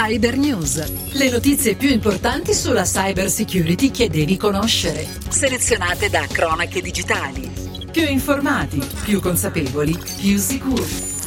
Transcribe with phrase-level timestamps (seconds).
[0.00, 1.12] Cyber News.
[1.14, 5.04] Le notizie più importanti sulla cyber security che devi conoscere.
[5.28, 7.50] Selezionate da Cronache Digitali.
[7.90, 11.17] Più informati, più consapevoli, più sicuri.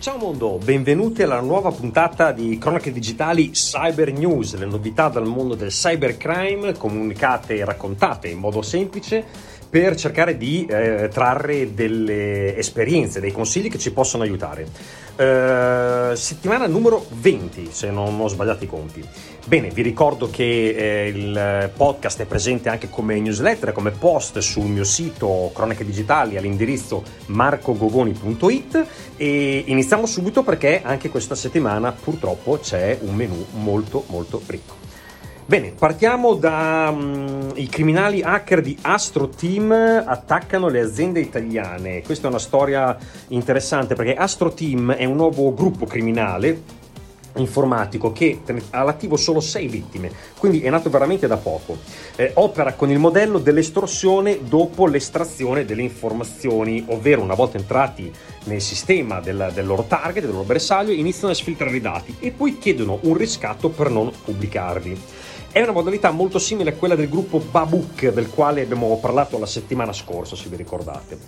[0.00, 5.54] Ciao mondo, benvenuti alla nuova puntata di Cronache Digitali Cyber News, le novità dal mondo
[5.54, 9.22] del cybercrime comunicate e raccontate in modo semplice
[9.68, 14.66] per cercare di eh, trarre delle esperienze, dei consigli che ci possono aiutare.
[15.16, 19.06] Eh, settimana numero 20, se non ho sbagliato i conti.
[19.46, 24.66] Bene, vi ricordo che eh, il podcast è presente anche come newsletter, come post sul
[24.66, 32.98] mio sito Cronache Digitali all'indirizzo marcogogoni.it e iniziamo subito perché anche questa settimana purtroppo c'è
[33.00, 34.74] un menu molto molto ricco.
[35.46, 42.02] Bene, partiamo da um, i criminali hacker di Astro Team attaccano le aziende italiane.
[42.02, 42.96] Questa è una storia
[43.28, 46.78] interessante perché Astro Team è un nuovo gruppo criminale
[47.36, 51.78] informatico che ha all'attivo solo 6 vittime, quindi è nato veramente da poco.
[52.16, 58.12] Eh, opera con il modello dell'estorsione dopo l'estrazione delle informazioni, ovvero una volta entrati
[58.44, 62.30] nel sistema del, del loro target, del loro bersaglio, iniziano a sfiltrare i dati e
[62.30, 65.00] poi chiedono un riscatto per non pubblicarli.
[65.52, 69.46] È una modalità molto simile a quella del gruppo Babook, del quale abbiamo parlato la
[69.46, 71.18] settimana scorsa, se vi ricordate.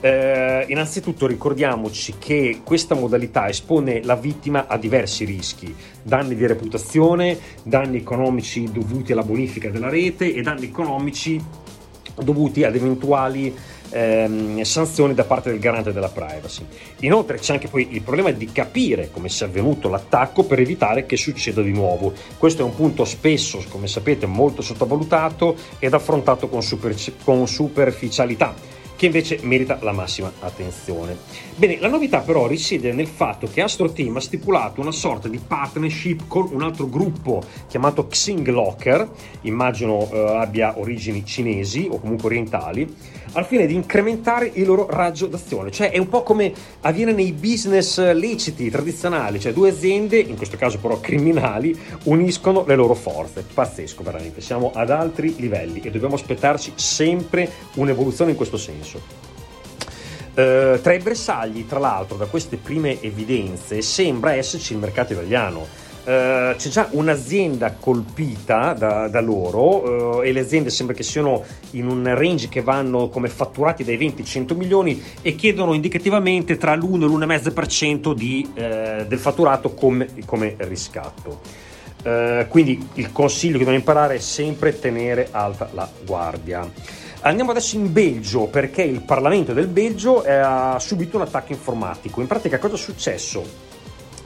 [0.00, 7.36] Eh, innanzitutto ricordiamoci che questa modalità espone la vittima a diversi rischi, danni di reputazione,
[7.64, 11.42] danni economici dovuti alla bonifica della rete e danni economici
[12.14, 13.52] dovuti ad eventuali
[13.90, 16.64] ehm, sanzioni da parte del garante della privacy.
[17.00, 21.16] Inoltre c'è anche poi il problema di capire come sia avvenuto l'attacco per evitare che
[21.16, 22.12] succeda di nuovo.
[22.36, 26.94] Questo è un punto spesso, come sapete, molto sottovalutato ed affrontato con, super,
[27.24, 31.16] con superficialità che invece merita la massima attenzione.
[31.54, 35.38] Bene, la novità però risiede nel fatto che Astro Team ha stipulato una sorta di
[35.38, 39.08] partnership con un altro gruppo chiamato Xing Locker,
[39.42, 42.92] immagino eh, abbia origini cinesi o comunque orientali,
[43.32, 45.70] al fine di incrementare il loro raggio d'azione.
[45.70, 46.52] Cioè è un po' come
[46.82, 52.74] avviene nei business leciti tradizionali, cioè due aziende, in questo caso però criminali, uniscono le
[52.74, 53.44] loro forze.
[53.52, 59.26] Pazzesco veramente, siamo ad altri livelli e dobbiamo aspettarci sempre un'evoluzione in questo senso.
[60.38, 65.66] Uh, tra i bersagli, tra l'altro, da queste prime evidenze, sembra esserci il mercato italiano
[66.08, 71.44] Uh, c'è già un'azienda colpita da, da loro uh, e le aziende sembra che siano
[71.72, 76.56] in un range che vanno come fatturati dai 20 ai 100 milioni e chiedono indicativamente
[76.56, 81.40] tra l'1 e l'1,5% di, uh, del fatturato come, come riscatto.
[82.48, 86.66] quindi il consiglio che dobbiamo imparare è sempre tenere alta la guardia.
[87.20, 92.22] Andiamo adesso in Belgio perché il Parlamento del Belgio ha subito un attacco informatico.
[92.22, 93.67] In pratica cosa è successo?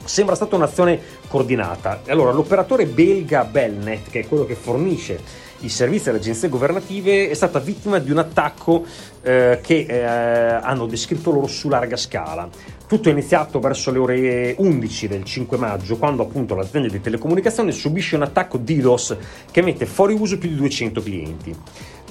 [0.04, 2.02] Sembra stata un'azione coordinata.
[2.08, 5.20] Allora, l'operatore belga Belnet, che è quello che fornisce
[5.60, 8.84] i servizi alle agenzie governative, è stata vittima di un attacco
[9.22, 12.48] eh, che eh, hanno descritto loro su larga scala.
[12.86, 17.72] Tutto è iniziato verso le ore 11 del 5 maggio, quando appunto l'azienda di telecomunicazione
[17.72, 19.16] subisce un attacco DDoS
[19.50, 21.56] che mette fuori uso più di 200 clienti.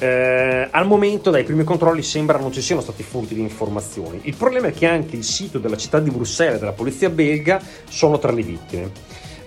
[0.02, 4.22] Eh, al momento dai primi controlli sembra non ci siano stati furti di informazioni.
[4.24, 7.62] Il problema è che anche il sito della città di Bruxelles e della polizia belga
[7.88, 8.92] sono tra le vittime.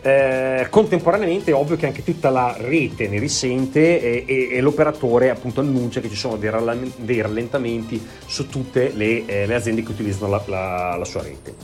[0.01, 5.31] Eh, contemporaneamente è ovvio che anche tutta la rete ne risente e, e, e l'operatore
[5.31, 6.53] appunto annuncia che ci sono dei,
[6.99, 11.55] dei rallentamenti su tutte le, eh, le, aziende che utilizzano la, la, la sua rete.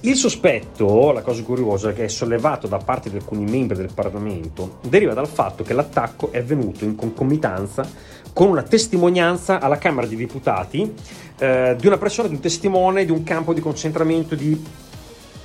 [0.00, 4.78] Il sospetto, la cosa curiosa, che è sollevato da parte di alcuni membri del Parlamento,
[4.82, 10.18] deriva dal fatto che l'attacco è avvenuto in concomitanza con una testimonianza alla Camera dei
[10.18, 10.92] Deputati
[11.38, 14.62] eh, di una persona, di un testimone di un campo di concentramento di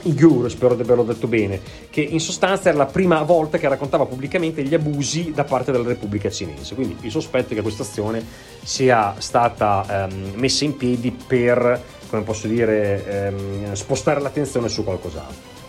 [0.02, 4.06] Igur, spero di averlo detto bene, che in sostanza era la prima volta che raccontava
[4.06, 6.76] pubblicamente gli abusi da parte della Repubblica Cinese.
[6.76, 8.26] Quindi il sospetto è che questa azione
[8.62, 15.61] sia stata ehm, messa in piedi per, come posso dire, ehm, spostare l'attenzione su qualcos'altro.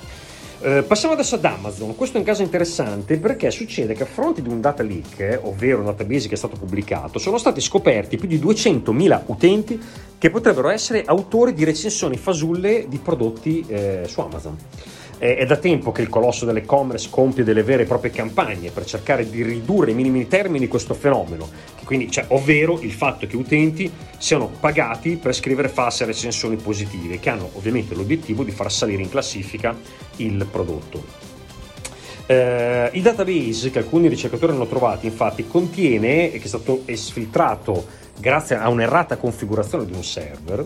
[0.64, 1.96] Eh, passiamo adesso ad Amazon.
[1.96, 5.80] Questo è un caso interessante perché succede che a fronte di un data leak, ovvero
[5.80, 9.80] un database che è stato pubblicato, sono stati scoperti più di 200.000 utenti
[10.16, 14.56] che potrebbero essere autori di recensioni fasulle di prodotti eh, su Amazon.
[15.22, 19.30] È da tempo che il colosso dell'e-commerce compie delle vere e proprie campagne per cercare
[19.30, 21.48] di ridurre ai minimi termini questo fenomeno,
[21.84, 23.88] quindi, cioè, ovvero il fatto che utenti
[24.18, 29.10] siano pagati per scrivere false recensioni positive, che hanno ovviamente l'obiettivo di far salire in
[29.10, 29.78] classifica
[30.16, 31.04] il prodotto.
[32.26, 37.86] Eh, il database che alcuni ricercatori hanno trovato infatti contiene, che è stato esfiltrato
[38.22, 40.64] grazie a un'errata configurazione di un server,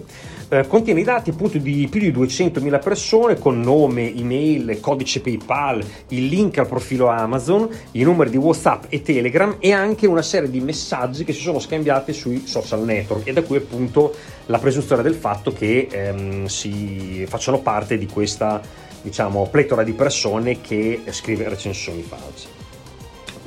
[0.50, 5.82] eh, contiene i dati appunto di più di 200.000 persone con nome, email, codice PayPal,
[6.08, 10.50] il link al profilo Amazon, i numeri di WhatsApp e Telegram e anche una serie
[10.50, 14.14] di messaggi che si sono scambiati sui social network e da qui appunto
[14.46, 18.60] la presunzione del fatto che ehm, si facciano parte di questa
[19.00, 22.64] diciamo pletora di persone che scrive recensioni false.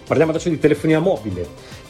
[0.10, 1.48] Parliamo adesso di telefonia mobile.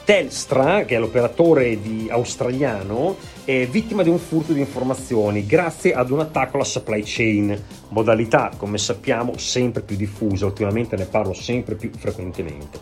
[0.10, 3.16] Telstra, che è l'operatore di, australiano,
[3.46, 7.56] è vittima di un furto di informazioni grazie ad un attacco alla supply chain,
[7.90, 12.80] modalità come sappiamo sempre più diffusa, ultimamente ne parlo sempre più frequentemente.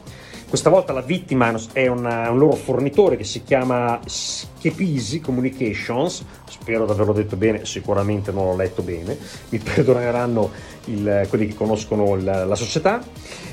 [0.47, 6.85] Questa volta la vittima è una, un loro fornitore che si chiama Schepisi Communications, spero
[6.85, 9.17] di averlo detto bene, sicuramente non l'ho letto bene,
[9.49, 10.49] mi perdoneranno
[10.85, 13.03] il, quelli che conoscono la, la società.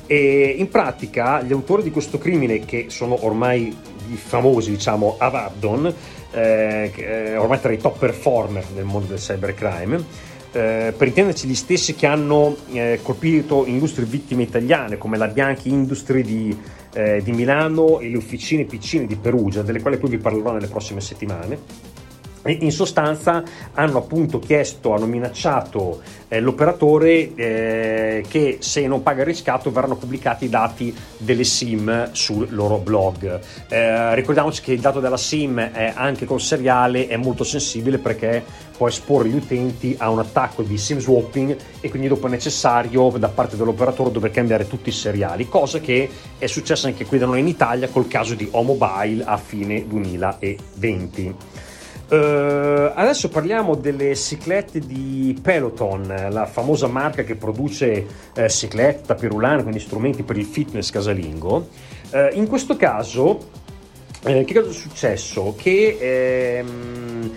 [0.07, 3.75] E in pratica gli autori di questo crimine, che sono ormai
[4.11, 5.93] i famosi, diciamo, Avardon,
[6.33, 10.05] eh, eh, ormai tra i top performer nel mondo del cybercrime,
[10.53, 15.69] eh, per intenderci gli stessi che hanno eh, colpito industrie vittime italiane come la Bianchi
[15.69, 16.57] Industry di,
[16.93, 20.69] eh, di Milano e le officine Piccine di Perugia, delle quali poi vi parlerò nelle
[20.69, 21.59] prossime settimane
[22.47, 23.43] in sostanza
[23.73, 29.97] hanno appunto chiesto, hanno minacciato eh, l'operatore eh, che se non paga il riscatto verranno
[29.97, 33.41] pubblicati i dati delle SIM sul loro blog.
[33.69, 38.43] Eh, ricordiamoci che il dato della SIM è anche col seriale è molto sensibile perché
[38.77, 43.11] può esporre gli utenti a un attacco di SIM swapping e quindi dopo è necessario
[43.17, 46.09] da parte dell'operatore dover cambiare tutti i seriali, cosa che
[46.39, 51.54] è successa anche qui da noi in Italia col caso di O-Mobile a fine 2020.
[52.07, 58.07] Uh, adesso parliamo delle ciclette di Peloton, la famosa marca che produce
[58.37, 61.69] uh, ciclette, tapirulane, quindi strumenti per il fitness casalingo.
[62.11, 63.49] Uh, in questo caso,
[64.21, 65.55] che cosa è successo?
[65.57, 67.31] Che ehm,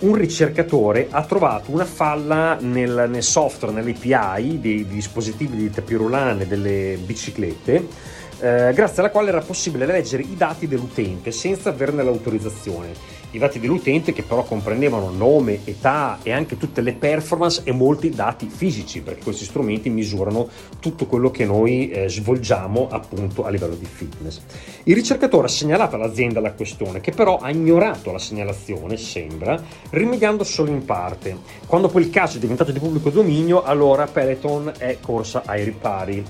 [0.00, 6.46] un ricercatore ha trovato una falla nel, nel software, nell'API dei, dei dispositivi di tapirulane
[6.46, 13.22] delle biciclette eh, grazie alla quale era possibile leggere i dati dell'utente senza averne l'autorizzazione.
[13.34, 18.10] I dati dell'utente che però comprendevano nome, età e anche tutte le performance e molti
[18.10, 20.48] dati fisici, perché questi strumenti misurano
[20.78, 24.40] tutto quello che noi eh, svolgiamo appunto a livello di fitness.
[24.84, 29.60] Il ricercatore ha segnalato all'azienda la questione, che però ha ignorato la segnalazione, sembra,
[29.90, 31.36] rimediando solo in parte.
[31.66, 36.24] Quando poi il caso è diventato di pubblico dominio, allora Peloton è corsa ai ripari.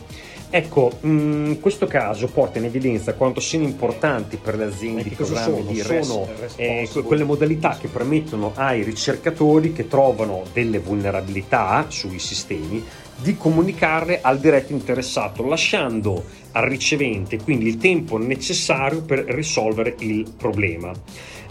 [0.56, 5.10] Ecco, mh, mm, questo caso porta in evidenza quanto siano importanti per le aziende i
[5.10, 5.96] programmi sono?
[5.96, 12.84] di sono eh, quelle modalità che permettono ai ricercatori che trovano delle vulnerabilità sui sistemi
[13.16, 20.34] di comunicarle al diretto interessato, lasciando al ricevente quindi il tempo necessario per risolvere il
[20.36, 20.92] problema.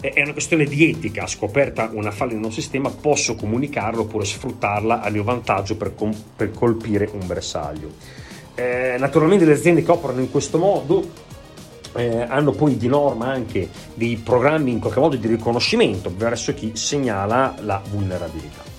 [0.00, 5.02] È una questione di etica, scoperta una falla in un sistema, posso comunicarlo oppure sfruttarla
[5.02, 8.22] a mio vantaggio per, com- per colpire un bersaglio.
[8.54, 11.04] Eh, naturalmente le aziende che operano in questo modo
[11.94, 16.72] eh, hanno poi di norma anche dei programmi in qualche modo di riconoscimento verso chi
[16.74, 18.73] segnala la vulnerabilità.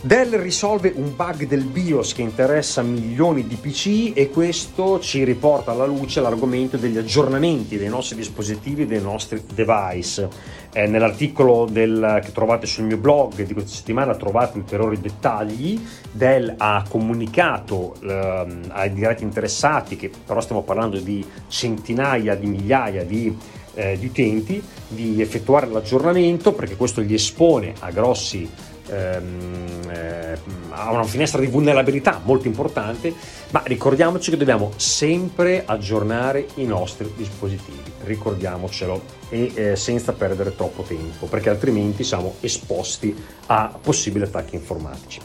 [0.00, 5.72] Dell risolve un bug del BIOS che interessa milioni di PC e questo ci riporta
[5.72, 10.28] alla luce l'argomento degli aggiornamenti dei nostri dispositivi, dei nostri device.
[10.72, 15.84] Eh, nell'articolo del, che trovate sul mio blog di questa settimana trovate ulteriori dettagli.
[16.12, 23.02] Dell ha comunicato eh, ai diretti interessati, che però stiamo parlando di centinaia di migliaia
[23.02, 23.36] di
[23.74, 28.48] eh, utenti di effettuare l'aggiornamento perché questo gli espone a grossi
[28.88, 30.38] ehm, eh,
[30.70, 33.12] ha una finestra di vulnerabilità molto importante,
[33.50, 40.82] ma ricordiamoci che dobbiamo sempre aggiornare i nostri dispositivi, ricordiamocelo, e eh, senza perdere troppo
[40.82, 43.14] tempo, perché altrimenti siamo esposti
[43.46, 45.20] a possibili attacchi informatici.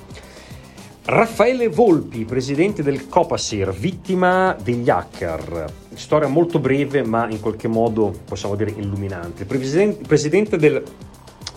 [1.06, 5.72] Raffaele Volpi, presidente del Copasir, vittima degli hacker.
[5.96, 9.44] Storia molto breve, ma in qualche modo possiamo dire illuminante.
[9.44, 10.82] Presidente del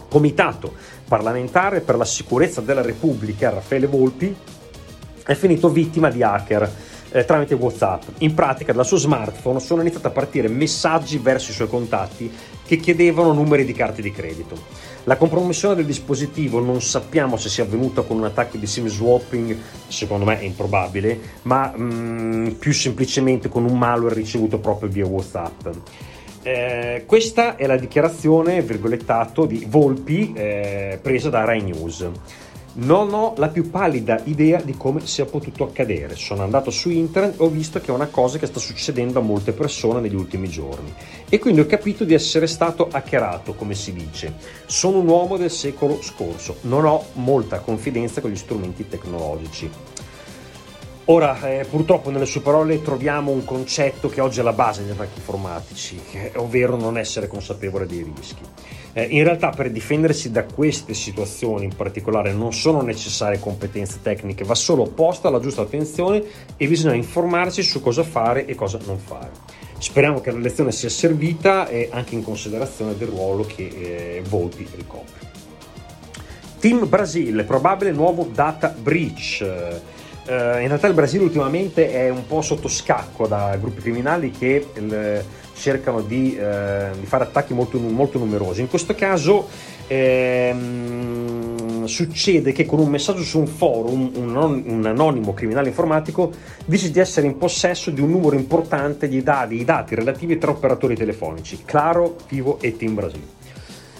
[0.09, 0.75] Comitato
[1.07, 4.35] parlamentare per la sicurezza della Repubblica, Raffaele Volpi,
[5.25, 6.71] è finito vittima di hacker
[7.11, 8.03] eh, tramite WhatsApp.
[8.19, 12.31] In pratica dal suo smartphone sono iniziati a partire messaggi verso i suoi contatti
[12.67, 14.57] che chiedevano numeri di carte di credito.
[15.05, 19.57] La compromissione del dispositivo non sappiamo se sia avvenuta con un attacco di SIM swapping,
[19.87, 25.69] secondo me è improbabile, ma mm, più semplicemente con un malware ricevuto proprio via WhatsApp.
[26.47, 32.09] Eh, questa è la dichiarazione, virgolettato, di Volpi eh, presa da Rai News.
[32.75, 36.15] Non ho la più pallida idea di come sia potuto accadere.
[36.15, 39.23] Sono andato su internet e ho visto che è una cosa che sta succedendo a
[39.23, 40.95] molte persone negli ultimi giorni.
[41.29, 44.35] E quindi ho capito di essere stato hackerato, come si dice.
[44.67, 46.59] Sono un uomo del secolo scorso.
[46.61, 49.69] Non ho molta confidenza con gli strumenti tecnologici.
[51.09, 54.91] Ora, eh, purtroppo nelle sue parole troviamo un concetto che oggi è la base degli
[54.91, 56.01] attacchi informatici,
[56.35, 58.43] ovvero non essere consapevole dei rischi.
[58.93, 64.43] Eh, in realtà per difendersi da queste situazioni in particolare non sono necessarie competenze tecniche,
[64.43, 66.25] va solo posta la giusta attenzione
[66.57, 69.31] e bisogna informarsi su cosa fare e cosa non fare.
[69.79, 74.67] Speriamo che la lezione sia servita e anche in considerazione del ruolo che eh, Volpi
[74.75, 75.35] ricopre.
[76.59, 79.95] Team Brasil, probabile nuovo data breach.
[80.27, 84.67] Uh, in realtà il Brasile ultimamente è un po' sotto scacco da gruppi criminali che
[84.75, 85.25] il,
[85.57, 88.61] cercano di, eh, di fare attacchi molto, molto, numerosi.
[88.61, 89.49] In questo caso
[89.87, 96.31] ehm, succede che con un messaggio su un forum un, un, anonimo criminale informatico
[96.65, 100.51] dice di essere in possesso di un numero importante di dati, dati relativi a tre
[100.51, 103.36] operatori telefonici, Claro, Vivo e Team Brasile.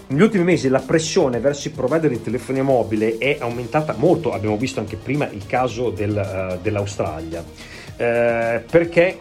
[0.09, 4.57] Negli ultimi mesi la pressione verso i provider di telefonia mobile è aumentata molto, abbiamo
[4.57, 9.19] visto anche prima il caso del, uh, dell'Australia, uh, perché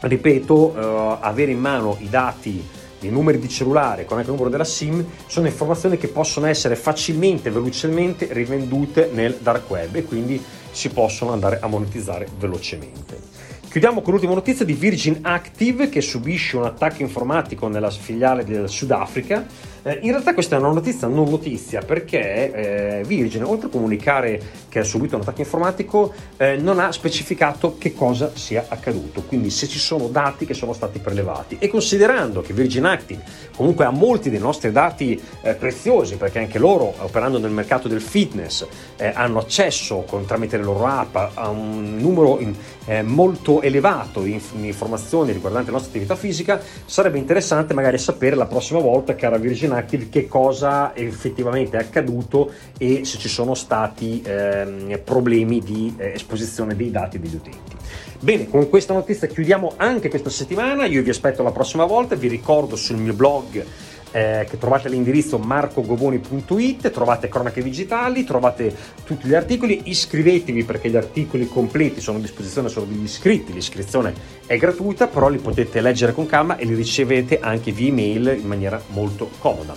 [0.00, 2.60] ripeto, eh, avere in mano i dati,
[3.00, 6.74] i numeri di cellulare con anche il numero della SIM sono informazioni che possono essere
[6.74, 13.20] facilmente e velocemente rivendute nel dark web e quindi si possono andare a monetizzare velocemente.
[13.68, 18.68] Chiudiamo con l'ultima notizia di Virgin Active che subisce un attacco informatico nella filiale del
[18.68, 19.46] Sudafrica.
[19.84, 24.40] Eh, in realtà questa è una notizia non notizia perché eh, Virgin, oltre a comunicare
[24.68, 29.50] che ha subito un attacco informatico, eh, non ha specificato che cosa sia accaduto, quindi
[29.50, 31.56] se ci sono dati che sono stati prelevati.
[31.58, 33.22] E considerando che Virgin Active
[33.56, 38.00] comunque ha molti dei nostri dati eh, preziosi, perché anche loro, operando nel mercato del
[38.00, 42.54] fitness, eh, hanno accesso con, tramite le loro app a un numero in,
[42.86, 48.46] eh, molto elevato di informazioni riguardanti la nostra attività fisica, sarebbe interessante magari sapere la
[48.46, 54.22] prossima volta, cara Virgin Active, che cosa effettivamente è accaduto e se ci sono stati
[54.24, 57.76] ehm, problemi di eh, esposizione dei dati degli utenti.
[58.18, 62.28] Bene, con questa notizia chiudiamo anche questa settimana, io vi aspetto la prossima volta, vi
[62.28, 63.64] ricordo sul mio blog
[64.12, 70.96] eh, che trovate all'indirizzo marcogoboni.it, trovate cronache digitali, trovate tutti gli articoli, iscrivetevi perché gli
[70.96, 74.14] articoli completi sono a disposizione solo degli iscritti, l'iscrizione
[74.46, 78.46] è gratuita, però li potete leggere con calma e li ricevete anche via email in
[78.46, 79.74] maniera molto comoda.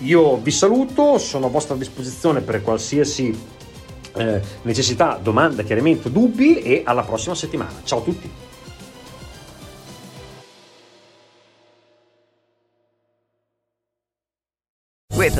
[0.00, 3.34] Io vi saluto, sono a vostra disposizione per qualsiasi
[4.14, 7.80] eh, necessità, domanda, chiarimento, dubbi e alla prossima settimana.
[7.84, 8.30] Ciao a tutti!